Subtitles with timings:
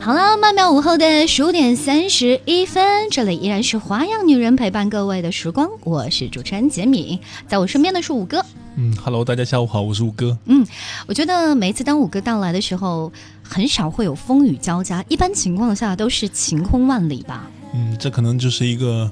[0.00, 8.44] 好了，曼妙午后的十五点三十一分，这里依然是花样女人陪伴各位的时光，我是主持人杰米，在我身边的是五哥。
[8.74, 10.36] 嗯，Hello，大家下午好，我是五哥。
[10.46, 10.66] 嗯，
[11.06, 17.48] 我觉得每次当五哥到来的时候，很少会有风雨交加，一般情况下都是晴空万里吧。
[17.72, 19.08] 嗯，这可能就是一个，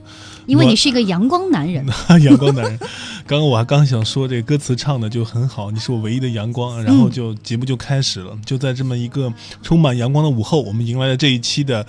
[0.46, 1.84] 因为你是一个阳光男人。
[2.22, 2.79] 阳光男人，
[3.27, 6.82] 刚刚我还刚想说这个歌词唱的就很好，你是我唯一的阳光。
[6.82, 9.32] 然后就节目就开始了，就在这么一个
[9.62, 11.86] 充满阳光的午后，我们迎来了这一期的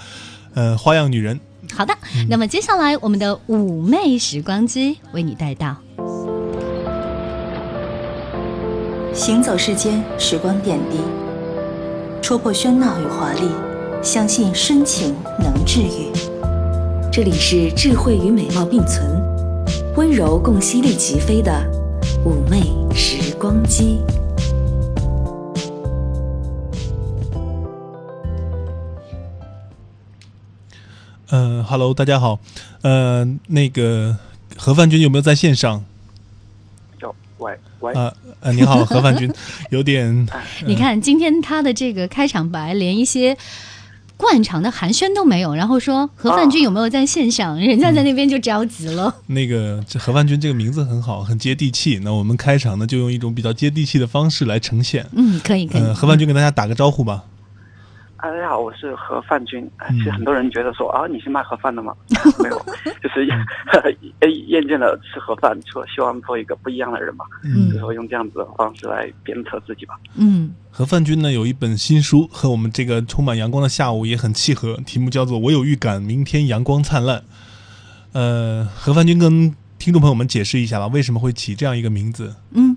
[0.54, 1.40] 呃花样女人。
[1.74, 1.96] 好的，
[2.30, 5.77] 那么接下来我们的妩媚时光机为你带到，
[9.13, 10.98] 行走世间时光点滴，
[12.22, 13.49] 戳破喧闹与华丽，
[14.02, 16.30] 相信深情能治愈。
[17.12, 19.06] 这里是智慧与美貌并存，
[19.98, 21.52] 温柔共犀利齐飞的
[22.24, 22.62] 妩媚
[22.96, 24.00] 时光机。
[31.32, 32.40] 嗯，Hello，，大家好。
[32.82, 34.16] 呃，那个
[34.55, 35.84] 何范军有没有在线上？
[36.98, 37.91] 叫喂喂。
[37.91, 39.30] 啊呃，你好，何范军，
[39.70, 40.26] 有点。
[40.66, 43.38] 你看今天他的这个开场白，连一些。
[44.22, 47.60] 惯常的寒暄都没有，然后说何范军有没有在线上？
[47.60, 49.13] 人家在那边就着急了。
[49.28, 52.00] 那个这何范军这个名字很好，很接地气。
[52.04, 55.05] 那我们开场呢，就用一种比较接地气的方式来呈现。
[55.13, 55.82] 嗯，可以可以。
[55.94, 57.24] 何范军跟大家打个招呼吧。
[58.22, 59.68] 大家好，我是盒饭君。
[59.90, 61.91] 其实很多人觉得说啊，你是卖盒饭的吗？
[62.38, 62.66] 没有，
[63.02, 63.36] 就是厌
[64.47, 67.25] 厌倦了吃盒饭，说希望做一个不一样的人嘛。
[67.44, 70.00] 嗯，就用这样子的方式来鞭策自己吧。
[70.16, 77.18] 嗯，盒饭君呢有一本新书，和我们这个充满阳光的下午也很契合，题目叫做《我有预感，明天阳光灿烂》。
[78.13, 82.35] 呃，盒饭君跟听众朋友们解释一下吧，为什么会起这样一个名字？
[82.52, 82.71] 嗯。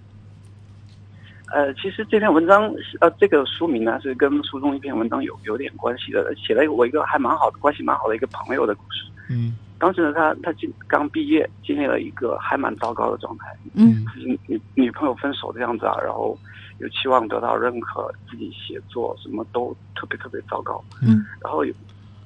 [1.53, 9.05] 呃，其实这篇文章，呃，这个书名呢是跟书中一篇文章有有点关系的，写了我一个还蛮好的关系蛮好的一个朋友的故事。
[9.28, 13.55] 嗯，当时呢，他他经刚毕业，经历了一个还蛮糟糕的状态。
[13.74, 14.05] 嗯，
[14.46, 16.36] 女女朋友分手的样子啊，然后
[16.79, 20.83] 有期望得到认可，自己写作什么都特别特别糟糕。
[21.02, 21.74] 嗯，然后有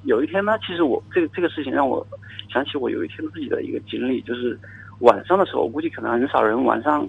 [0.05, 2.05] 有一天呢，其实我这个这个事情让我
[2.51, 4.57] 想起我有一天自己的一个经历，就是
[5.01, 7.05] 晚上的时候，我估计可能很少人晚上。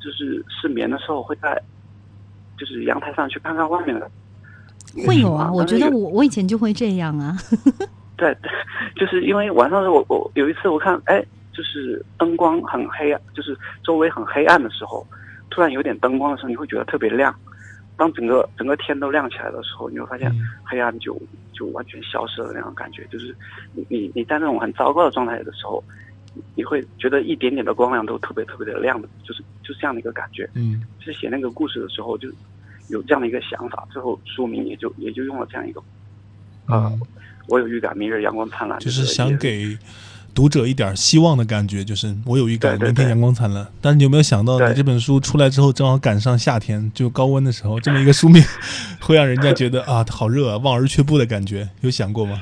[0.00, 1.60] 就是失眠的时候会在，
[2.56, 4.10] 就是阳台上去看看外面的。
[5.06, 7.36] 会有啊，我觉得我我以前就会这样啊。
[8.16, 8.36] 对，
[8.96, 15.06] 就是因为晚上时候我我有一次我看哎，就是灯光很黑暗，就是周围很黑暗的时候，
[15.50, 17.34] 突然有点灯光的时候，你会觉得特别亮。
[17.96, 20.32] 当整个整个天都亮起来的时候，你会发现
[20.64, 21.20] 黑暗就
[21.52, 23.06] 就完全消失了那种感觉。
[23.10, 23.36] 就是
[23.74, 25.82] 你你你在那种很糟糕的状态的时候。
[26.54, 30.48] 你会觉得一点点的光亮都特别特别的亮的，就是就是这样的一个感觉。
[30.54, 32.28] 嗯，是写那个故事的时候就
[32.88, 35.82] 有这样的一个想法，最后书名也就也就用了这样一个。
[36.66, 36.92] 啊，
[37.48, 38.78] 我有预感，明日阳光灿烂。
[38.78, 39.76] 就是想给
[40.34, 43.66] 读者一点希望的感觉，就是我有预感，明天阳光灿烂。
[43.80, 48.42] 但是你有没有想到，你这本书出来之后，正好赶上夏天就高温的时候，这么一个书名
[49.00, 52.40] 会让人家觉得啊，好热，啊，望而却步的感觉，有想过吗？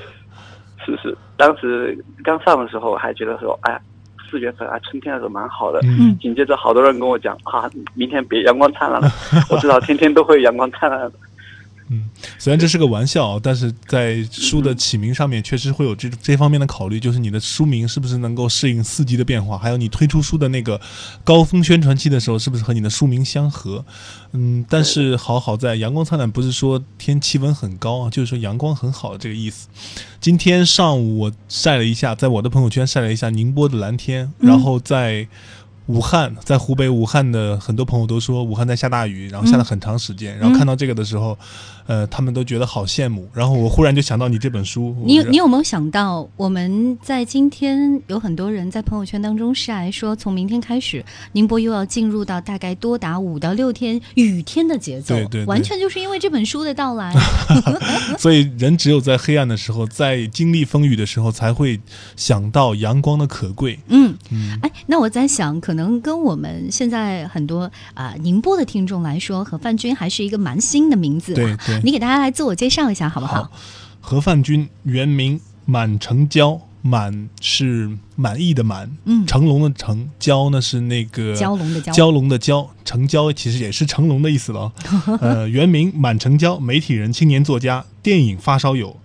[0.86, 3.76] 是是，当时刚上的时候还觉得说，哎，
[4.30, 5.80] 四月份啊，春天的时候蛮好的。
[5.82, 6.16] 嗯。
[6.18, 9.08] 紧接着，好多人跟我讲，啊，明天别阳光灿烂了。
[9.50, 11.12] 我知道天天都会阳光灿烂的。
[11.88, 12.04] 嗯，
[12.38, 20.80] 虽然这是个玩笑，但是在书的起名上面确实会有这这方面的考虑，就是你的书名是不是能够适应四季的变化，还有你推出书的那个
[21.22, 23.84] 高峰宣传期的时候，是不是和你的书名相合？
[24.32, 29.68] 嗯，但是好好在阳光灿烂，不是说天气温很高啊，就是说阳光很好这个意思。
[30.20, 35.28] 今天上午我晒了一下，在我的朋友圈晒了一下宁波的蓝天，然后在。
[35.88, 40.36] 武汉在湖北，武汉的很多朋友都说武汉在下大雨，然后下了很长时间。
[40.36, 41.38] 然后看到这个的时候，
[41.86, 43.28] 呃，他们都觉得好羡慕。
[43.32, 44.94] 然后我忽然就想到你这本书。
[45.04, 55.14] 你你有没有想到，我们在今天有很多人在朋友圈当中晒说，从明天开始，宁波又要进入到大概多达五到六天雨天的节奏。
[55.14, 57.14] 对对，完全就是因为这本书的到来。
[58.18, 61.78] 所以人只有在黑暗的时候，在经历风雨的时候，才会
[62.16, 63.78] 想到阳光的可贵。
[63.86, 65.76] 嗯嗯，哎，那我在想可。
[65.76, 71.34] 能跟我们现在很多啊宁波的听众来说，何范军还是一个蛮新的名字。
[71.34, 73.50] 对对，你给大家来自我介绍一下好不好？
[74.00, 84.72] 何范军原名满成娇，满是满意的满，嗯，成龙的成，娇呢是那个蛟龙的蛟，蛟龙的蛟，成娇其实也是成龙的意思了。
[85.20, 88.96] 呃，原名满成娇，媒体人、青年作家、电影发烧友，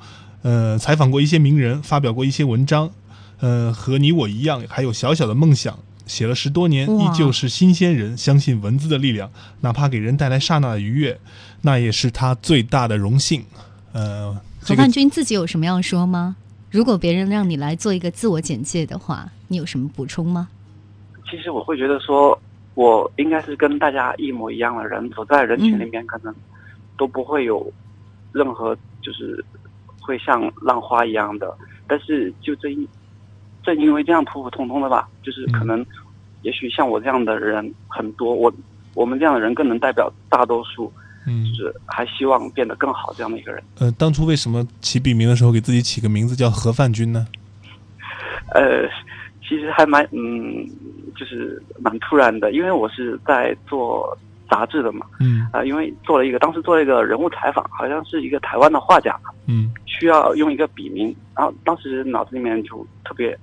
[0.44, 2.92] 呃，采访过一些名人，发表过一些文章。
[3.40, 5.80] 呃，和你我一样，还有小小的梦想。
[6.06, 8.18] 写了十多年，依旧是新鲜人。
[8.18, 9.32] 相信文字的力量，
[9.62, 11.20] 哪怕给人带来刹那的愉悦，
[11.62, 13.44] 那也是他最大的荣幸。
[13.94, 16.36] 呃，何范军自己有什么要说吗？
[16.70, 20.48] 如果别人让你来做一个自我简介的话，你有什么补充吗？
[21.30, 22.38] 其实我会觉得说，
[22.76, 26.34] 我应该是跟大家一模一样的人，走在人群里面，可能
[26.98, 27.72] 都不会有
[28.32, 29.44] 任何就是
[30.00, 31.54] 会像浪花一样的。
[31.88, 32.88] 但是就正因
[33.64, 35.86] 正因为这样普普通通的吧，就是可能
[36.42, 38.52] 也许像我这样的人很多，我
[38.94, 40.92] 我们这样的人更能代表大多数，
[41.28, 41.46] 嗯。
[41.46, 43.64] 就是还希望变得更好这样的一个人。
[43.80, 47.28] 呃，当初为什么起笔名的时候给自己起个名字叫何范君呢？
[48.54, 48.88] 呃，
[49.48, 50.68] 其实还蛮嗯，
[51.16, 54.18] 就是蛮突然的，因为我是在做
[54.50, 55.48] 杂志的嘛，嗯。
[55.54, 59.72] 啊、因为做了一个当时做了一个人物采访，好像是一个台湾的画家，嗯
[60.02, 63.38] 需要用一个笔名，然后当时脑子里面就特别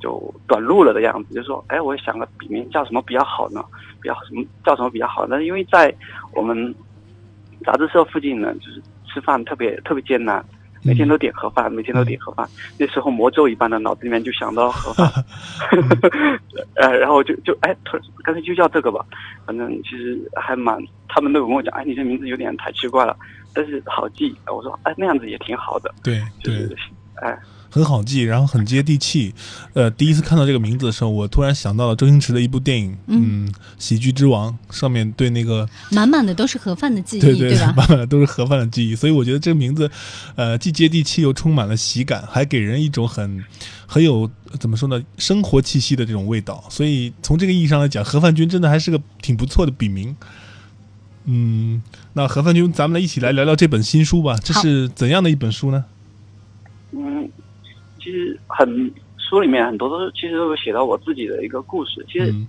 [0.00, 3.62] 就短路了的样子，就说，哎，我想个笔名叫什么比较好呢？
[4.00, 5.44] 比较什么叫什么比较好呢？
[5.44, 5.94] 因为在
[6.32, 6.74] 我们
[7.66, 10.42] 杂志社附近呢，就是吃饭特别特别艰难。
[10.82, 12.48] 每天都点盒饭，每天都点盒饭。
[12.78, 15.06] 那时候魔咒一般的脑子里面就想到了盒饭，
[16.76, 17.76] 呃，然后就就哎，
[18.24, 19.04] 干脆就叫这个吧。
[19.44, 23.14] 反正其实还蛮，他们都有跟我讲，哎，你这名字有点太奇怪了，
[23.52, 24.34] 但是好记。
[24.46, 26.76] 我说，哎，那样子也挺好的，对对就是，
[27.22, 27.38] 哎，
[27.70, 29.32] 很好记，然后很接地气。
[29.74, 37.72] 呃，第一次看到这个名字的时候，我突然想到了周星驰的一部电影，嗯嗯，喜剧之王》上面对那个满满的都是盒饭的记忆，对对，吧？
[37.76, 39.90] 满满的都是盒饭的记忆，所以我觉得这个名字，
[40.34, 43.44] 呃，既接地气又充满了喜感，还给人一种很
[43.86, 46.64] 很有怎么说呢，生活气息的这种味道。
[46.68, 50.16] 所以从这个意义上来讲，盒饭君真的还是个挺不错的笔名。
[51.32, 51.80] 嗯，
[52.14, 54.36] 那何范君，咱们来一起来聊聊这本新书吧。
[54.42, 55.84] 这是怎样的一本书呢？
[56.90, 57.30] 嗯，
[58.00, 62.04] 其实很书里面很多都是其实都有写到我自己的一个故事。
[62.08, 62.48] 其实嗯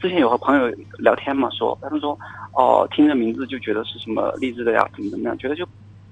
[0.00, 0.68] 之前有和朋友
[0.98, 2.18] 聊天嘛，说他们说
[2.54, 5.66] 哦，听着名字就觉得是什么励志的呀，怎么怎么样，觉得就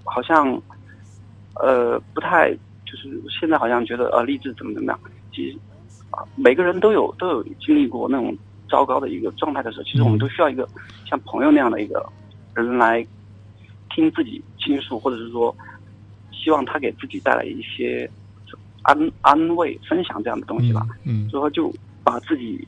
[0.05, 0.61] 好像
[1.55, 2.53] 呃不太，
[2.85, 5.00] 就是现在好像觉得呃励志怎么怎么样。
[5.32, 5.56] 其实
[6.11, 8.37] 啊，每个人都有都有经历过那种
[8.72, 10.66] 糟糕的一个状态的时候，其实我们都需要一个
[11.04, 12.02] 像朋友那样的一个
[12.54, 13.06] 人来
[13.90, 15.54] 听自己倾诉，或者是说
[16.32, 18.10] 希望他给自己带来一些
[18.80, 20.86] 安安慰、分享这样的东西吧。
[21.04, 21.70] 嗯所以说就
[22.02, 22.66] 把自己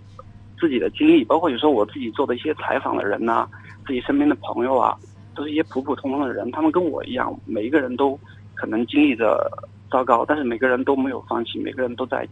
[0.60, 3.48] 自己的经历，包括有时候我自己做的一些采访的人呐、
[3.86, 4.94] 自己身边的朋友啊，
[5.34, 8.18] 都是一些普普通通的人，他们跟我一样，每一个人都
[8.54, 9.50] 可能经历着
[9.90, 12.28] 糟糕，但是每个人都没有放弃，每个人都在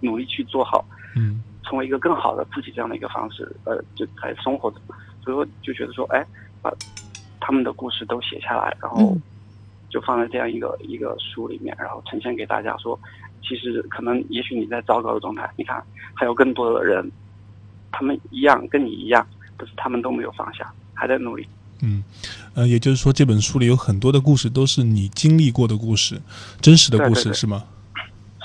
[0.00, 0.84] 努力去做好，
[1.16, 4.76] 嗯成为一个更好的自己这样的一个方式，呃，就在生活着。
[5.22, 6.24] 所以说就觉得说，哎，
[6.62, 6.72] 把
[7.40, 9.20] 他们的故事都写下来，然后嗯
[9.90, 12.98] 就放在这样一个一个书里面，然后呈现给大家说，
[13.42, 15.82] 其实可能也许你在糟糕的状态，你看
[16.14, 17.10] 还有更多的人，
[17.90, 19.26] 他们一样跟你一样，
[19.56, 21.46] 但是他们都没有放下，还在努力。
[21.82, 22.02] 嗯，
[22.54, 26.20] 呃，也就是说，这本书里有很多的故事都是你经历过的故事，
[26.60, 27.64] 真实的故事是吗？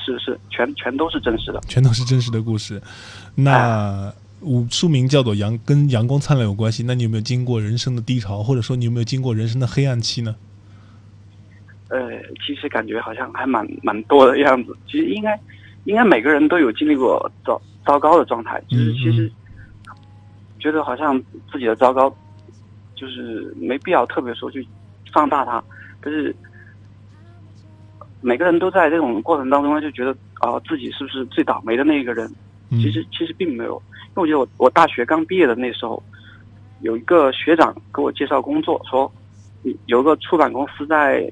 [0.03, 1.59] 是是，全全都是真实的。
[1.67, 2.81] 全都是真实的故事。
[3.35, 6.83] 那我书名叫做《阳》，跟阳光灿烂有关系。
[6.83, 10.35] 那你有没有经过人生的低潮，或者说你有没有经过人生的黑暗期呢？
[11.89, 12.09] 呃，
[12.45, 14.75] 其实感觉好像还蛮蛮多的样子。
[14.87, 15.39] 其实应该
[15.83, 19.31] 应该每个人都有经历过糟糟糕的状态，就是嗯其实
[20.57, 21.21] 觉得好像
[21.51, 22.09] 自己的糟糕，
[22.95, 24.65] 就是没必要特别说去
[25.11, 25.61] 放大它，
[26.01, 26.33] 但是
[28.21, 32.27] 每个人都在这种过程当中呢就觉得啊、自己是不是最倒霉的那一个人？
[32.69, 32.79] 嗯。
[32.79, 33.81] 其实其实并没有，
[34.15, 36.01] 因为我觉得我我大学刚毕业的那时候，
[36.81, 39.11] 有一个学长给我介绍工作，说
[39.85, 41.29] 有个出版公司在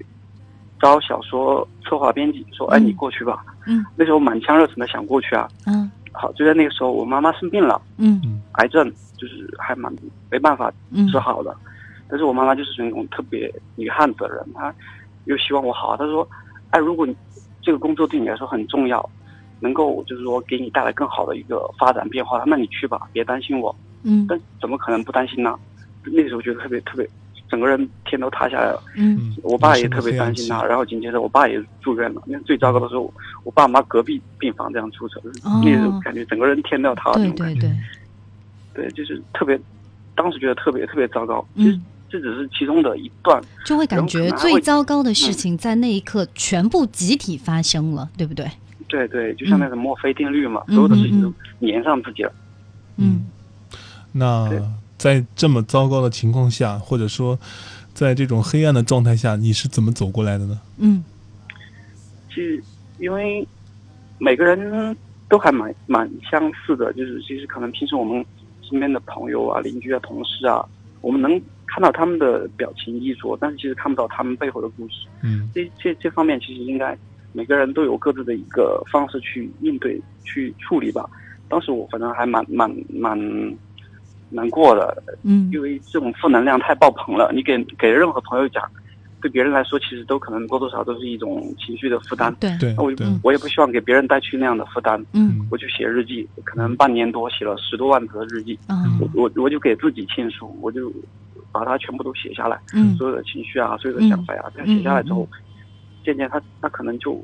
[0.79, 3.43] 招小说策划编辑，说哎嗯你过去吧。
[3.65, 3.86] 嗯。
[3.96, 5.89] 那时候满腔热忱的想过去啊，嗯。
[6.12, 8.41] 好就在那个时候我妈妈生病了，嗯。
[8.53, 9.93] 癌症就是还蛮
[10.29, 11.08] 没办法嗯。
[11.08, 11.55] 治好的，
[12.08, 14.74] 但是我妈妈就是那种特别女汉子的人，她
[15.25, 16.27] 又希望我好，她说
[16.71, 17.15] 哎如果你
[17.61, 19.07] 这个工作对你来说很重要。
[19.61, 23.75] 能够就是说给你带来更好的一个发展变化，那你去吧，别担心我。
[24.03, 25.53] 嗯但怎么可能不担心呢？
[26.05, 27.05] 那时候觉得特别特别，
[27.49, 28.81] 整个人天都塌下来了。
[28.95, 32.21] 嗯嗯，我爸也特别担心他，然后紧接着我爸也住院了。
[32.25, 37.59] 那最糟糕的时候，我爸妈隔壁病房这样出车，哦那时候感觉整个人天都要塌了那对种感觉。
[37.59, 37.69] 对
[38.73, 39.59] 对，对，就是特别，
[40.15, 41.45] 当时觉得特别特别糟糕。
[41.57, 43.41] 其实嗯，这只是其中的一段。
[43.65, 48.49] 就会感觉最糟糕的事情在那一刻全部集体发生了，对不对？
[48.87, 52.31] 对对，就像那个墨菲定律嘛，嗯所有的事情嗯都粘上自己了。
[52.97, 53.27] 嗯
[54.11, 54.49] 那
[54.97, 57.37] 在这么糟糕的情况下，或者说
[57.93, 60.59] 在这种黑暗的状态下，你是怎么走过来的呢？
[60.79, 61.03] 嗯
[62.29, 62.61] 其实
[62.97, 63.47] 因为
[64.17, 64.97] 每个人
[65.29, 68.25] 都还蛮蛮相似的，就是其实可能平时我们
[68.67, 70.65] 身边的朋友啊、邻居啊、同事啊，
[71.01, 75.08] 我们能看到他们的表情衣着，但是其实看不到他们背后的故事。
[75.24, 76.98] 嗯这这这方面其实应该
[77.32, 81.10] 每个人都有各自的一个方式去应对、去处理吧。
[81.48, 83.18] 当时我反正还蛮蛮蛮
[84.29, 87.32] 难过的，嗯因为这种负能量太爆棚了。
[87.34, 88.63] 你给给任何朋友讲，
[89.21, 92.33] 对别人来说其实都可能多多少少都是一种情绪的负担。
[92.39, 92.91] 对，我
[93.23, 100.91] 我也不希望给别人带去那样的负担，嗯我就写日记，可能半年多写了十多万字的日记，嗯我我我就给自己倾诉，我就
[101.51, 105.27] 把它全部都写下来，嗯所有的情绪啊，所有的想法呀、这样写下来之后，
[106.03, 107.21] 渐渐他他可能就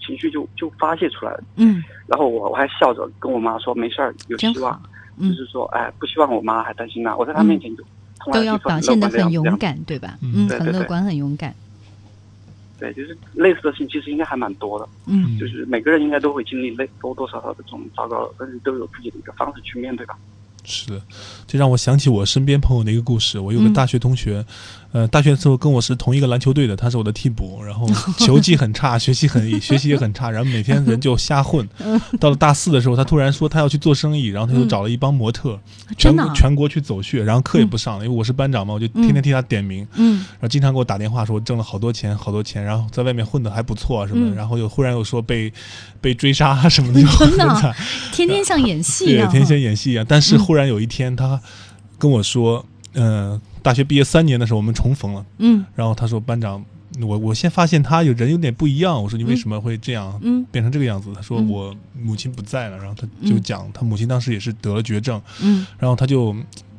[0.00, 1.42] 情绪就就发泄出来了。
[1.56, 4.78] 嗯，然后我我还笑着跟我妈说没事儿，有希望
[5.18, 7.82] 嗯，，就嗯，是说哎不希望我妈还担心呐、我在她面前就
[8.32, 10.18] 都要表现的很勇敢，对吧？
[10.22, 10.48] 嗯。
[10.48, 11.54] 很乐观，很勇敢，
[12.78, 15.38] 对，就是类似的事情其实应该还蛮多的，嗯。
[15.38, 20.16] 就是每个人应该都会经历类多多少少的这种糟糕，但是都有自己的一个方式去面对吧。
[20.66, 21.00] 是的，
[21.46, 23.38] 这让我想起我身边朋友的一个故事。
[23.38, 24.44] 我有个嗯大学同学，
[24.90, 31.66] 呃，大学的时候跟我是同一个篮球队的，他是我的替补，然后 球技很差，学习很学习也很差，然后每天人就瞎混。
[32.18, 35.58] 到了大四的时候，他突然说他要去做生意，然后他就嗯找了一帮模特，
[35.96, 39.86] 全国全国去走穴，然后课也不上了，因为我是班长嘛，我就天天替他点名。
[39.94, 45.52] 嗯然后经常给我打电话说挣了好多钱，好多钱，然后在外面混的还不错啊什么的，嗯然后又忽然又说被
[46.06, 47.74] 被追杀啊什么的，就 真的。
[48.12, 50.06] 天天像演戏一对，样，天天演戏一样。
[50.08, 51.40] 但是嗯忽然有一天，他
[51.98, 56.64] 跟我说，嗯、大学毕业三年的时候我们重逢了，嗯然后他说班长，
[57.00, 60.16] 我我先发现他有人有点不一样，我说你为什么会这样？
[60.22, 66.32] 嗯变成这个样子，他说嗯我母亲不在了，然后他就嗯讲他母亲当时也是得了绝症，嗯然后他就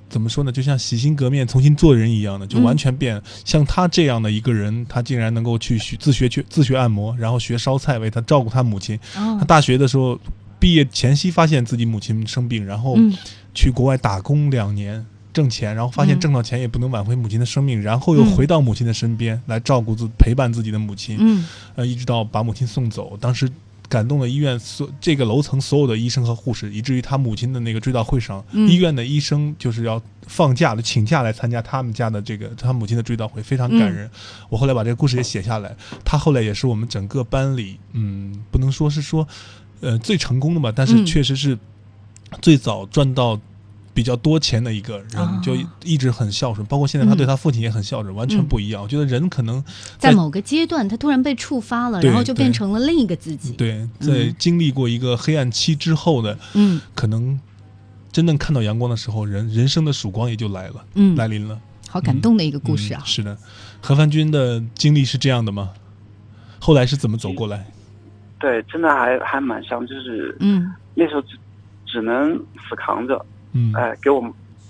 [0.09, 0.51] 怎么说呢？
[0.51, 3.21] 就像洗心革面、重新做人一样的，就嗯完全变。
[3.45, 8.97] 像他这样的一个人，他竟然能够去学自学去自学按摩，然后学烧菜，为他照顾他母亲。
[9.15, 10.19] 哦他大学的时候
[10.59, 13.13] 毕业前夕发现自己母亲生病，然后嗯
[13.53, 15.05] 去国外打工两年。
[15.33, 21.45] 挣钱，然后发现嗯挣到钱也不能挽回母亲的生命，然后又嗯回到母亲的身边来照顾自陪伴自己的母亲，嗯
[21.75, 23.15] 呃，一直到把母亲送走。
[23.21, 23.47] 当时
[23.89, 34.09] 感动了医院所这个楼层所有的医生和护士，以至于他母亲的那个追悼会上，嗯医院的医生就是要放假的请假来参加他们家的这个他母亲的追悼会，非常感人。
[34.49, 39.27] 我后来把这个故事也写下来，他后来也是我们整个班里，嗯，不能说是说，
[39.81, 41.57] 呃，最成功的吧，但是嗯确实是
[42.41, 43.39] 最早赚到。
[43.97, 48.83] 比较多钱的一个人，哦就一直很孝顺，包括现在他嗯对他父亲也很孝顺，完全嗯不一样。
[48.83, 49.63] 我觉得人可能
[49.97, 53.53] 在某个阶段，他突然被触发了，然后就变成了另一个自己。
[53.53, 57.39] 对，在经历过一个黑暗期之后的，嗯可能
[58.11, 61.59] 真正看到阳光的时候，人人生的曙光也就来了，嗯，来临了。
[61.89, 63.07] 好感动的一个故事啊嗯。
[63.07, 63.35] 是的，
[63.81, 65.71] 何凡军的经历是这样的吗？
[66.59, 67.65] 后来是怎么走过来？
[68.39, 71.29] 对，真的还还蛮像，就是嗯那时候只
[71.87, 72.37] 只能
[72.69, 73.25] 死扛着，
[73.57, 74.21] 嗯哎、给我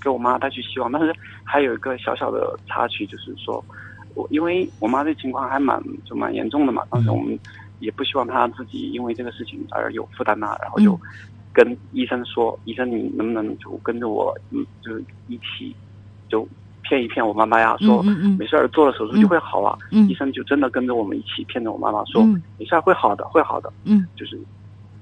[0.01, 0.91] 给我妈带去希望。
[0.91, 1.13] 但是
[1.43, 3.63] 还有一个小小的插曲，就是说
[4.15, 7.37] 我因为我妈这情况还蛮就蛮严重的嘛，当时我们
[7.79, 10.99] 也不希望她自己因为这个事情而有负担呐，然后就嗯
[11.53, 15.75] 跟医生说，医生你能不能就跟着我，嗯，就是一起
[16.29, 16.47] 就
[16.83, 18.03] 骗一骗我妈妈呀，说
[18.37, 19.75] 没事儿，做了手术就会好啊。
[19.91, 23.73] 嗯医生就真的跟着我们一起骗着我妈妈说，嗯没事儿会好的，会好的。
[23.85, 24.39] 嗯，就是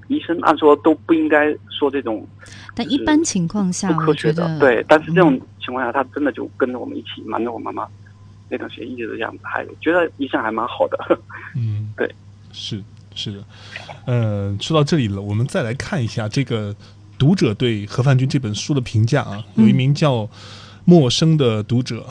[0.08, 2.26] 医生按说都不应该说这种
[2.76, 4.86] 但一般情况下，不科学的，得对。
[4.88, 7.88] 但是这种嗯情况下，他真的就跟着我们一起瞒着我妈妈
[8.50, 11.20] 那段时间一直这样子，还觉得医生还蛮好的。
[11.56, 12.14] 嗯，对，
[12.52, 12.84] 是
[13.16, 13.44] 是的。
[14.06, 16.76] 呃，说到这里了，我们再来看一下这个
[17.18, 19.44] 读者对何范军这本书的评价啊。
[19.56, 20.30] 有一嗯名叫
[20.84, 22.06] 陌生的读者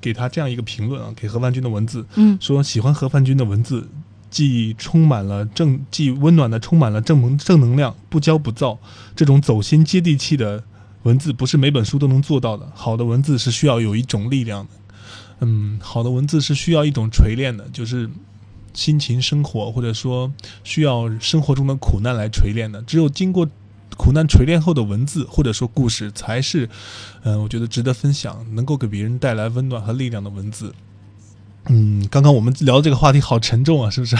[0.00, 3.88] 给他这样一个评论啊，给何范军的文字嗯说喜欢何范军的文字。
[4.32, 8.78] 既充满了正，既温暖的充满了正能正能量，不骄不躁，
[9.14, 10.64] 这种走心接地气的
[11.02, 12.66] 文字不是每本书都能做到的。
[12.74, 14.70] 好的文字是需要有一种力量的，
[15.40, 18.08] 嗯，好的文字是需要一种锤炼的，就是
[18.72, 20.32] 辛勤生活，或者说
[20.64, 22.80] 需要生活中的苦难来锤炼的。
[22.82, 23.46] 只有经过
[23.98, 26.66] 苦难锤炼后的文字或者说故事，才是，
[27.24, 30.74] 嗯、我觉得值得分享，能够给别人带来温暖和力量的文字。
[31.68, 34.16] 嗯，刚刚我们聊的这个话题好沉重啊，是不是？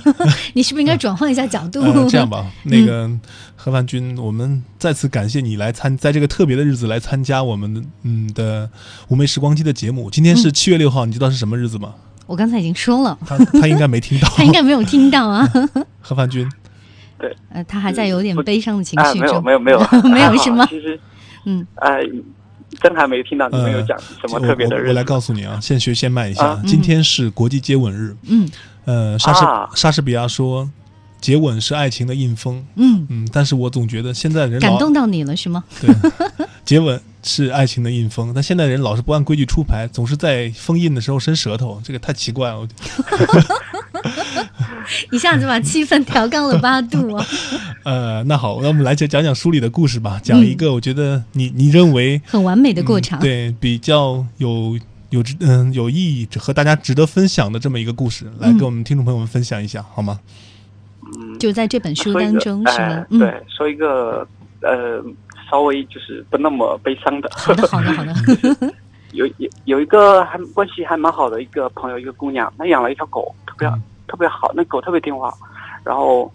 [0.54, 1.80] 你是不是应该转换一下角度？
[1.90, 3.10] 呃，这样吧，那个
[3.56, 8.68] 何凡军，我们再次感谢你来参，在这个特别的日子来参加我们的嗯的
[9.08, 10.10] 五枚时光机的节目。
[10.10, 11.94] 今天是七月六号，你知道是什么日子吗？
[12.26, 14.28] 我刚才已经说了，他他应该没听到。
[14.36, 15.48] 他应该没有听到啊。
[16.00, 16.48] 何凡君，
[17.18, 19.44] 对，呃，他还在有点悲伤的情啊，没有绪中。
[19.44, 20.98] 没有没有没有是吗其实，
[21.46, 22.00] 嗯，哎、
[22.82, 24.84] 真还没听到你们有讲什么特别的日子。
[24.84, 28.16] 呃我我来告诉你啊，现学现卖一下，啊今天是国际接吻日。
[28.28, 28.48] 嗯
[28.84, 30.68] 呃，莎士、啊莎士比亚说，
[31.20, 35.62] 接吻是爱情的印封，嗯，嗯，但是我总觉得现在人感动到你了是吗？
[35.80, 35.94] 对，
[36.64, 42.66] 接吻是爱情的印封，但现在人老是不按规矩出牌，总是在封印的时候伸舌头，这个太奇怪了。
[45.10, 47.26] 一下子把气氛调高了八度啊，
[47.84, 53.18] 呃，那好，那我们来讲讲讲书里的故事吧，讲一个我觉得你你认为 很完美的过程。
[53.18, 54.78] 嗯对，比较有
[55.10, 60.18] 有值嗯有意义和大家值得分享的这么一个故事，来嗯跟我们听众朋友们分享一下，好吗？
[61.18, 64.26] 嗯，就在这本书当中是吗对，说一个
[64.62, 65.02] 呃
[65.50, 67.28] 稍微就是不那么悲伤的。
[67.34, 68.14] 好的，好的，好的。
[69.12, 73.82] 有有有一个还关系还蛮好的一个朋友，一个姑娘，她养了一条狗，特别、嗯
[74.12, 75.32] 特别好，那狗特别听话。
[75.82, 76.30] 然后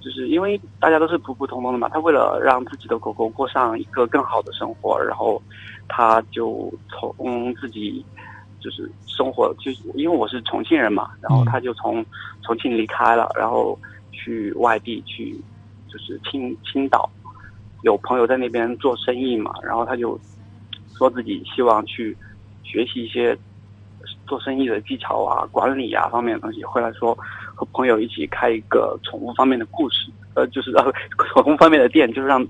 [0.00, 5.40] 就是因为大家都是普普通通的嘛，他为了让自己的狗狗过上一个更好的生活，然后
[5.88, 8.02] 他就从自己
[8.60, 12.02] 就是生活，就因为我是重庆人嘛，然后他就从
[12.42, 13.78] 重庆离开了，然后
[14.10, 15.38] 去外地去
[15.92, 17.10] 就是青青岛，
[17.82, 20.18] 有朋友在那边做生意嘛，然后他就
[20.96, 22.16] 说自己希望去
[22.62, 23.36] 学习一些
[24.28, 27.16] 做生意的技巧啊、管理啊方面的东西，回来说
[27.54, 30.92] 和朋友一起开一个宠物方面的故事，呃，就是呃
[31.32, 32.46] 宠物方面的店，就是让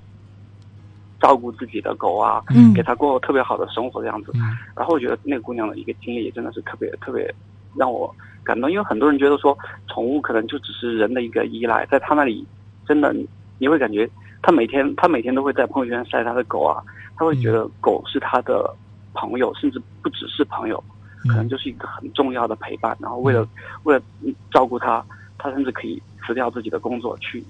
[1.20, 2.74] 照顾自己的狗啊，嗯。
[2.74, 4.32] 给它过特别好的生活这样子。
[4.34, 4.40] 嗯。
[4.76, 7.32] 然后我觉得那个姑娘的一个经历也真的是特别特别
[7.76, 9.56] 让我感动，因为很多人觉得说
[9.86, 12.46] 宠物可能就只是人的一个依赖，在她那里
[12.86, 13.14] 真的
[13.58, 14.08] 你会感觉
[14.42, 16.82] 她每天她每天都会在朋友圈晒她的狗啊，
[17.16, 18.74] 她会觉得狗是她的
[19.14, 20.82] 朋友，甚至不只是朋友，
[21.24, 22.96] 可能嗯就是一个很重要的陪伴。
[23.00, 23.46] 然后为了
[23.84, 24.02] 为了
[24.50, 25.04] 照顾它，
[25.38, 27.42] 它甚至可以辞掉自己的工作，去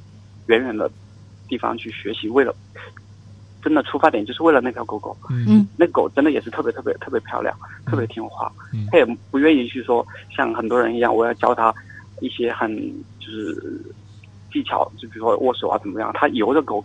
[0.46, 0.90] 远远的
[1.48, 2.54] 地方去学习，为了。
[3.60, 8.50] 真的出发点就是为了那条狗狗，嗯嗯那狗真的也是特别特别特别漂亮，特别听话。
[8.72, 11.74] 嗯它也不愿意去说像很多人一样，我要教它
[12.20, 12.70] 一些很
[13.18, 13.82] 就是
[14.52, 16.08] 技巧，就比如说握手啊怎么样。
[16.14, 16.82] 它由着狗，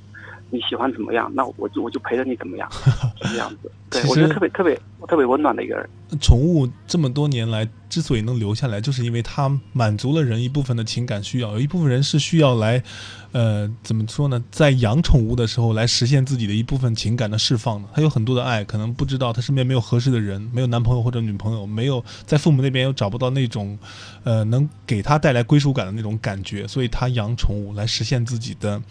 [0.53, 2.69] 你喜欢怎么样，那我就我就陪着你怎么样，
[3.23, 3.71] 是这样子。
[3.89, 5.89] 对我觉得特别特别特别温暖的一个人。
[6.21, 12.83] 宠物这么多年来之所以能留下来，就是因为它满足了人一部分的情感需要，有一部分人是需要来，
[13.33, 17.89] 呃，怎么说呢，在养宠物的时候来实现自己的一部分情感的释放的。
[17.93, 23.77] 他有很多的爱，可能不知道他身边没有合适的人，没有男朋友或者女朋友，没有在父母那边又找不到那种，
[24.23, 28.81] 呃，能给他带来归属感的那种感觉，所以他养宠物来实现自己的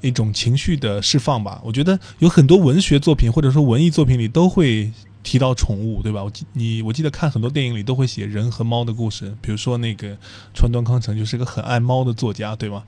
[0.00, 1.60] 一种情绪的释放吧。
[1.64, 4.90] 我觉得有很多文学作品或者说文艺作品里都会
[5.22, 6.22] 提到宠物，对吧？
[6.22, 10.16] 我记你我记得看很多电影里都会写人和猫的故事，比如说那个
[10.52, 12.84] 川端康成就是个很爱猫的作家，对吧？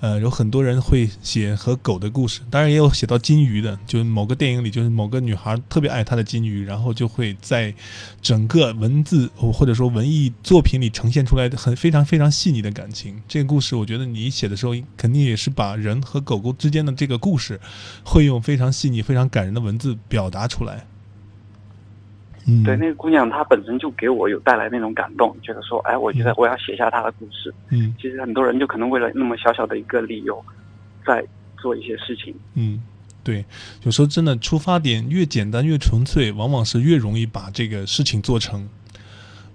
[0.00, 7.72] 呃，有很多人会写和狗的故事，当然也有写到金鱼的，就是某个电影里就是某个女孩特别爱她的金鱼，然后就会在
[8.20, 13.22] 整个文字或者说文艺作品里呈现出来的很非常非常细腻的感情。
[13.26, 17.58] 这个故事，我觉得你写的时候肯定也是把人和狗狗之间的这个故事，
[18.04, 20.86] 会用非常细腻、非常感人的文字表达出来。
[22.48, 27.52] 嗯，对，那个姑娘她本身就给我有带来那种感动，觉得说，哎，我觉得我要写下她的故事。
[27.70, 30.44] 嗯其实很多人就可能为了那么小小的一个理由，
[31.04, 31.24] 在
[31.58, 32.32] 做一些事情。
[32.54, 32.80] 嗯，
[33.24, 33.44] 对，
[33.82, 38.68] 有时候真的出发点越简单越纯粹，往往是越容易把这个事情做成。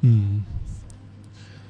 [0.01, 0.43] 嗯，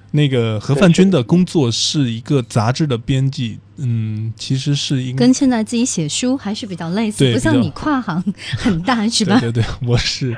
[0.09, 8.23] 那个何范军的工作是一个杂志的编辑，嗯，其实是应跟现在自己写书还是比较类似，不像你跨行
[8.57, 9.39] 很大是吧？
[9.39, 10.35] 对对对，我是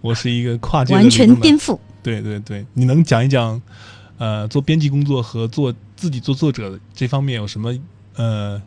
[0.00, 1.78] 我是一个跨界完全颠覆。
[2.02, 3.60] 对对对，你能讲一讲，
[4.18, 7.74] 呃，做编辑工作和做自己做作者这方面有什么
[8.16, 8.60] 呃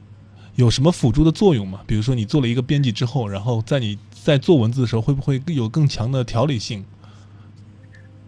[0.56, 1.82] 有什么辅助的作用吗？
[1.86, 6.84] 比如说你做了一个编辑之后，然后在你在做文字的时候，会不会有更强的条理性？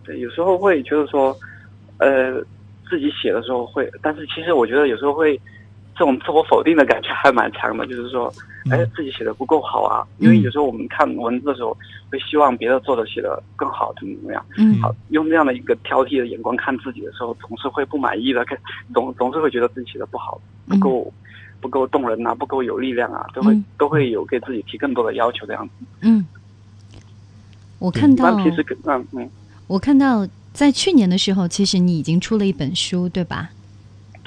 [0.03, 1.37] 对，有时候会觉得说，
[1.97, 2.39] 呃，
[2.89, 5.39] 自己写的时候会，但是其实我觉得有时候会，
[5.99, 8.33] 这种自我否定的感觉还蛮强的，就是说，
[8.71, 10.07] 哎嗯，自己写的不够好啊。
[10.19, 11.75] 因为有时候我们看文字的时候，
[12.09, 14.45] 会希望别的作者写的更好，怎么怎么样。
[14.55, 18.57] 嗯好，用这样的一个挑剔的眼光看自己的时候，总是会不满意的，看
[18.93, 21.13] 总总是会觉得自己写的不好，不够、
[21.59, 25.85] 不够动人呐、不够有力量啊，都会、嗯都会有给自己提更多的要求这样子。
[25.99, 26.25] 嗯，
[27.77, 29.29] 我看到但平时嗯嗯，
[29.67, 33.49] 我看到在去年的时候，其实你已经出了一本书，对吧？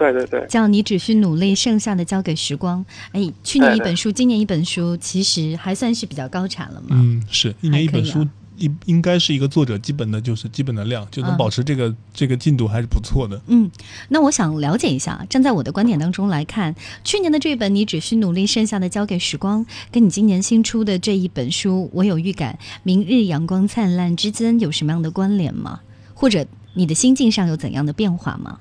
[0.02, 0.46] 对对对。
[0.48, 2.84] 叫你只需努力，剩下的交给时光。
[3.12, 6.88] 哎，去年一本书，今年一本书，其实还算是比较高产了嘛。
[6.90, 13.40] 嗯，是一年一本书，应应该是一个作者基本的就是基本的量，就能嗯保持这个、这个进度还是不错的。
[13.46, 13.70] 嗯，
[14.08, 25.80] 那我想了解一下，站在我的观点当中来看，去年的这本《你只需努力，剩下的交给时光》，跟你今年新出的这一本书《我有预感，明日阳光灿烂》之间有什么样的关联吗？
[26.14, 28.58] 或者你的心境上有怎样的变化吗？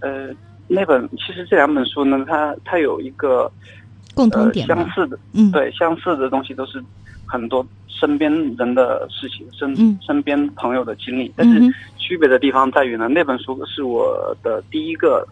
[0.00, 0.28] 呃，
[0.66, 3.50] 那本其实这两本书呢，它它有一个呃
[4.14, 6.82] 共同点嘛相似的，嗯，对相似的东西都是
[7.26, 9.98] 很多身边人的事情，身、嗯。
[10.02, 11.60] 身边朋友的经历，但是
[11.98, 15.26] 区别的地方在于呢，那本书是我的第一个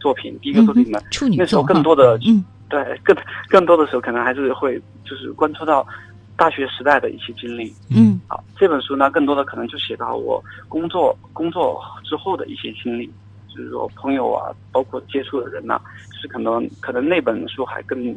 [0.00, 2.44] 作品，第一个作品呢，嗯处女那时候更多的嗯。
[2.72, 3.14] 对更
[3.48, 5.86] 更多的时候可能还是会就是关注到
[6.38, 7.70] 大学时代的一些经历。
[7.90, 8.18] 嗯。
[8.26, 13.12] 好，这本书呢，更多的可能就写到我工作工作之后的一些经历，
[13.54, 18.16] 就是说朋友啊，包括接触的人呐、就是可能可能那本书还更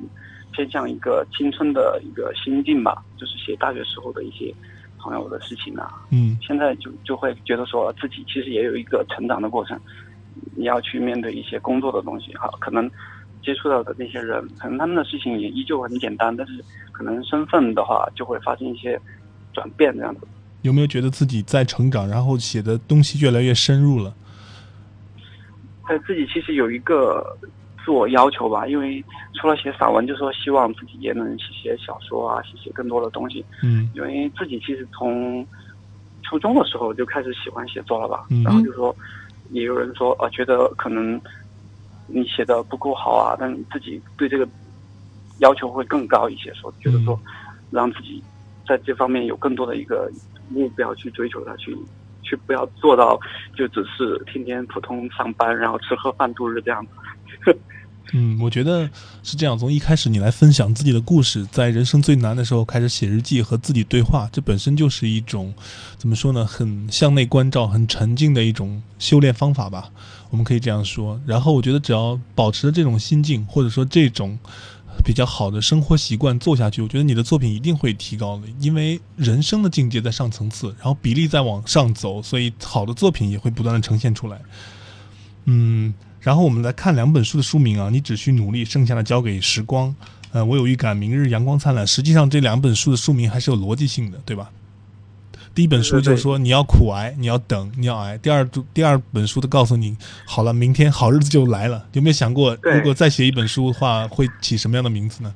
[0.51, 4.53] 偏向一个青春的一个心境吧，就是写大学时候的一些
[4.97, 5.91] 朋友的事情啊。
[6.11, 9.79] 嗯现在就就会觉得说自己其实也有一个成长的过程，
[10.55, 12.89] 你要去面对一些工作的东西哈，可能
[13.43, 18.99] 接触到的那些人，可能他们的事情也依旧很简单，但是可能身份的话就会发生一些
[19.53, 20.21] 转变这样子。
[20.61, 24.15] 有没有觉得自己在成长，然后写的东西越来越深入了？
[25.87, 27.37] 对自己其实有一个
[27.83, 29.03] 自我要求吧，因为
[29.39, 33.45] 除了写散文，就说希望自己也能写写小说啊，写写更多的东西。
[33.61, 35.45] 嗯因为自己其实从
[36.23, 38.95] 初中的时候就开始喜欢写作了吧，嗯然后就说
[39.51, 41.21] 也有人说呃觉得可能
[42.07, 44.47] 你写的不够好啊，但自己对这个
[45.39, 47.19] 要求会更高一些，说觉得说
[47.69, 48.23] 让自己
[48.67, 50.11] 在这方面有更多的一个
[50.49, 51.77] 目标去追求它，去
[52.25, 53.17] 去不要做到
[53.55, 56.91] 就只是天天普通上班，然后吃喝饭度日这样子。
[58.13, 58.87] 嗯，我觉得
[59.23, 59.57] 是这样。
[59.57, 65.51] 从一开始你来分享自己的故事，在人生最难的时候开始写日记和自己对话，这本身就是一种
[65.97, 66.45] 怎么说呢？
[66.45, 69.89] 很向内关照、很沉静的一种修炼方法吧。
[70.29, 71.19] 我们可以这样说。
[71.25, 74.37] 然后我觉得只要保持这种心境，或者说这种
[75.03, 78.43] 比较好的生活习惯做下去，我觉得你的作品一定会提高的。
[78.59, 84.39] 因为人生的境界在上层次，然后比例在往上走，所以好的作品也会不断的呈现出来。
[85.45, 89.95] 嗯，然后我们来看两本书的书名啊，你只需努力，剩下的交给时光。
[90.31, 91.85] 呃，我有预感，明日阳光灿烂。
[91.85, 94.51] 实际上这两本书的书名还是有逻辑性的，对吧？
[95.55, 98.17] 第一本书就是说你要苦挨，你要等，你要挨。
[98.17, 99.95] 第二第二本书的告诉你，
[100.27, 101.85] 好了，明天好日子就来了。
[101.93, 105.33] 有没有想过，如果再写一本书的话，会起什么样的名字呢？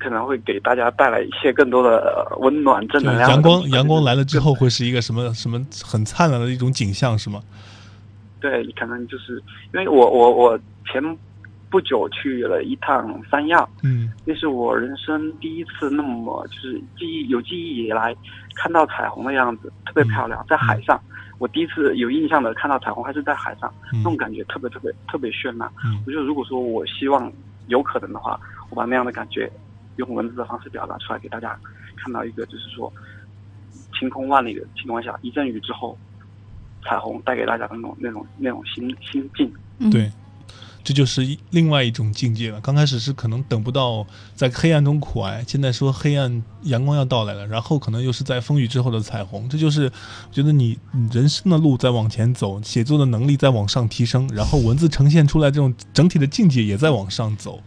[0.00, 3.68] 可能会给大家带来一些更多的呃温暖、正，能量阳光。
[3.68, 7.42] 阳光来了之后，会是一个什么什么很灿烂的一种景象，是吗？
[8.40, 9.42] 对，可能就是
[9.74, 10.58] 因为我我我
[10.92, 11.02] 前
[11.68, 14.10] 不久去了一趟三亚，嗯。
[14.24, 18.14] 那是我人生第一次那么就是记忆有记忆以来
[18.54, 21.00] 看到彩虹的样子，特别漂亮，在海上。
[21.38, 23.98] 我第一次有印象的看到彩虹还是在海上，嗯。
[23.98, 25.70] 那种感觉特别特别特别绚烂。
[25.84, 26.02] 嗯。
[26.06, 27.30] 我觉得如果说我希望
[27.66, 29.50] 有可能的话，我把那样的感觉
[29.96, 31.58] 用文字的方式表达出来，给大家
[31.96, 32.92] 看到一个就是说
[33.98, 35.98] 晴空万里的情况下，一阵雨之后，
[36.84, 39.52] 彩虹带给大家的那种那种那种心心境。
[39.78, 40.10] 嗯对，
[40.86, 42.60] 这就是另外一种境界了。
[42.60, 49.48] 刚开始是可能等不到在黑暗中苦挨，现在说黑暗阳光要到来了，然后可能又是在风雨之后的彩虹。
[49.48, 49.90] 这就是
[50.28, 50.78] 我觉得你
[51.10, 57.60] 人生的路在往前走，写作的能力在往上提升，然后文字呈现出来这种整体的境界也在往上走。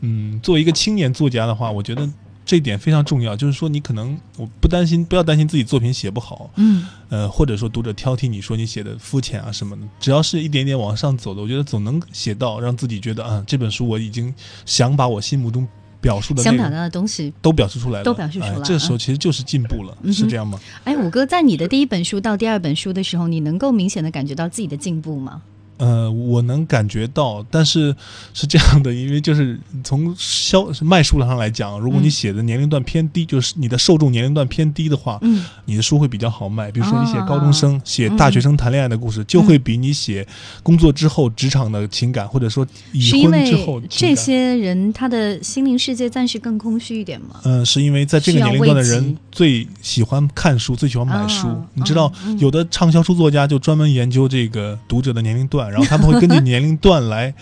[0.00, 2.10] 嗯，作为一个青年作家的话，我觉得
[2.46, 14.32] 这一点非常重要，就是说你可能我不担心，不要担心自己作品写不好，嗯呃，或者说读者挑剔你说你写的肤浅啊什么的，只要是一点点往上走的，我觉得总能写到让自己觉得啊，这本书我已经
[14.64, 15.66] 想把我心目中
[16.00, 17.32] 表述的想表达的东西。
[17.42, 20.60] 都表示出来了，都表示出来哎这时候嗯其实就是进步了，嗯是这样吗？
[20.84, 25.42] 哎，五哥，在你的第一本书到第二本书的时候，你能够明显的感觉到自己的进步吗？
[25.78, 27.94] 呃，我能感觉到，但是
[28.32, 36.70] 是这样的，因为就是从销卖数量上来讲，如果你嗯写的年龄段偏低，就是你的受众年龄段偏低的话，嗯你的书会比较好卖。
[36.70, 40.26] 比如说你写啊高中生、写大学生谈恋爱的故事，就会比你写
[40.62, 47.40] 工作之后职场的情感，或者说已婚之后这些人他的心灵世界暂时更空虚一点吗？
[47.44, 51.48] 嗯、是因为在这个年龄段的人最喜欢看书，最喜欢买书。
[51.48, 57.34] 啊你知道，有的畅销书作家就专门研究这个读者的年龄段，然后他们会根据年龄段来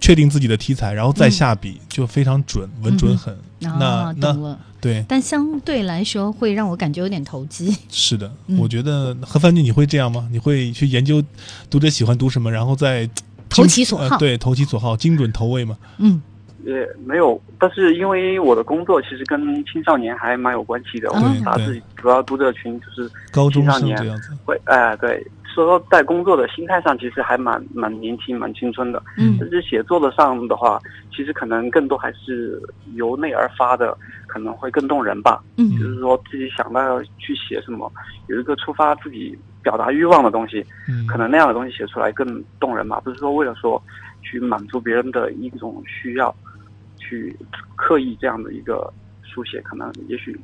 [0.00, 3.36] 确定自己的题材，然后再下笔，就非常准，稳准狠。
[3.60, 4.58] 那，那。
[4.78, 7.76] 对，但相对来说，会让我感觉有点投机。
[7.88, 10.28] 是的，嗯我觉得何凡君你会这样吗？
[10.30, 11.20] 你会去研究
[11.68, 13.08] 读者喜欢读什么，然后再
[13.48, 15.76] 投其所好呃对，投其所好，精准投喂吗？
[15.98, 16.22] 嗯
[16.64, 16.72] 也
[17.04, 25.26] 没有，但是因为我的工作其实跟青少年还蛮有关系的，我对们杂志主要读者群就是高中青少年生这样子，会，哎、对，
[25.64, 29.02] 说在工作的心态上其实还蛮蛮年轻、蛮青春的。
[29.16, 30.78] 嗯但是写作的上的话，
[31.10, 32.60] 其实可能更多还是
[32.94, 35.42] 由内而发的，可能会更动人吧。
[35.56, 37.90] 嗯就是说自己想到要去写什么，
[38.28, 43.00] 有一个触发自己表达欲望的东西，嗯，可能那样的东西写出来更动人吧。
[43.00, 43.82] 不是说为了说
[44.22, 46.34] 去满足别人的一种需要，
[46.98, 47.36] 去
[47.76, 48.92] 刻意这样的一个
[49.22, 50.38] 书写，可能也许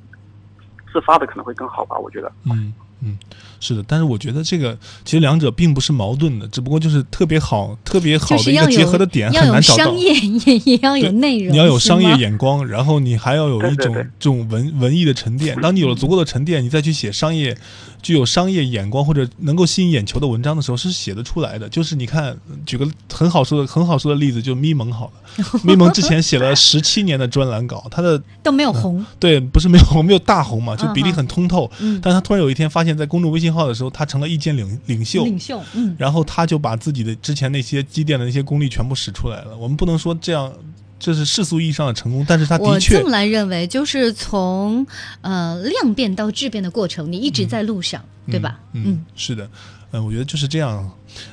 [0.93, 1.97] 自发的可能会更好吧。
[1.99, 2.73] 我觉得，嗯
[3.05, 3.19] 嗯，
[3.59, 9.99] 是的，但是我觉得这个其实两者并不是矛盾的，只不过就是特别好、特别好的一个结合的点很难找到商。
[9.99, 10.15] 业，
[10.47, 15.61] 也也要有内容，你要有商业眼光，然后你还要有一种对对对这种文文艺的沉淀。
[15.61, 17.57] 当你有了足够的沉淀，你再去写商业、
[18.03, 21.69] 具有商业眼光或者能够吸引眼球的文章的时候，是写得出来的。
[21.69, 22.37] 就是你看，
[22.67, 25.13] 举个很好说的、很好说的例子，就咪蒙好了。
[25.65, 31.71] 咪蒙之前写了十七年的专栏稿，他的都没有红，对不是没有红没有大红嘛，就比例很通透。
[31.79, 39.57] 嗯，但他突然有一天发现，在公众微信号的时候，他成了意见领领袖，领袖，嗯，然后他就把自己的之前那些积淀的那些功力全部使出来了。
[39.57, 40.53] 我们不能说这样，
[41.03, 44.87] 这是世俗意义上的成功，但是他的确我这么来认为，就是从
[45.21, 48.61] 呃量变到质变的过程，你一直在路上，对吧？
[48.73, 49.51] 嗯，嗯是的，
[49.91, 50.89] 嗯、我觉得就是这样，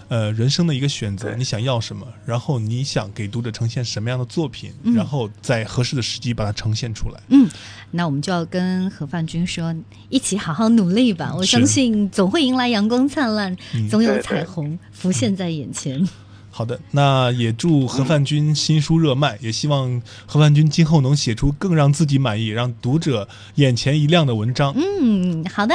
[0.07, 7.21] 呃，人生的一个选择，你想要什么，然后你想给读者呈现什么样的作品，嗯然后在合适的时机把它呈现出来。
[7.27, 7.47] 嗯，
[7.91, 9.75] 那我们就要跟何范军说，
[10.09, 11.31] 一起好好努力吧。
[11.37, 16.03] 我相信总会迎来阳光灿烂，嗯总有彩虹浮现在眼前。
[16.59, 24.73] 好的，那也祝何范军新书热卖，也希望何范军今后能写出更让自己满意、让读者眼前一亮的文章。
[24.75, 25.73] 嗯，好的，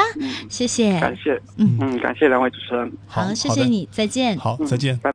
[0.51, 1.01] 谢谢。
[1.01, 4.37] 感谢，嗯嗯，感谢两位主持人，好，谢谢你，再见。
[4.37, 4.99] 好，嗯再见。
[4.99, 5.11] 拜